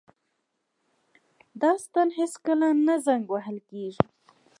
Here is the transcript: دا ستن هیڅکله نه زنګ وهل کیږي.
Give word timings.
دا 1.61 1.71
ستن 1.83 2.07
هیڅکله 2.19 2.67
نه 2.87 2.95
زنګ 3.05 3.23
وهل 3.33 3.57
کیږي. 3.69 4.03